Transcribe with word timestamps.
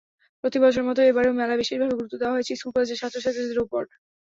প্রতিবছরের 0.43 0.87
মতো 0.87 0.99
এবারের 1.03 1.33
মেলায় 1.33 1.59
বিশেষভাবে 1.61 1.93
গুরুত্ব 1.93 2.15
দেওয়া 2.19 2.35
হয়েছে 2.35 2.51
স্কুল-কলেজের 2.55 2.99
ছাত্রছাত্রীদের 3.01 3.63
ওপর। 3.65 3.81